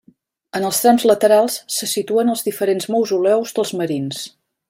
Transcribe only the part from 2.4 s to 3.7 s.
diferents mausoleus